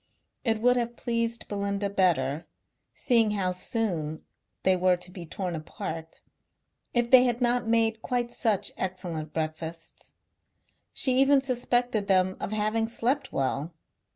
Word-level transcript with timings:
It 0.43 0.59
would 0.61 0.77
have 0.77 0.95
pleased 0.95 1.47
Belinda 1.47 1.87
better, 1.87 2.47
seeing 2.95 3.29
how 3.37 3.51
soon 3.51 4.25
they 4.63 4.75
were 4.75 4.97
to 4.97 5.11
be 5.11 5.27
torn 5.27 5.53
apart, 5.55 6.23
if 6.91 7.11
they 7.11 7.25
had 7.25 7.39
not 7.39 7.67
made 7.67 8.01
quite 8.01 8.31
such 8.33 8.71
excellent 8.77 9.31
breakfasts. 9.31 10.15
She 10.91 11.19
even 11.19 11.39
suspected 11.39 12.07
them 12.07 12.35
of 12.39 12.51
having 12.51 12.87
slept 12.87 13.31
well. 13.31 13.75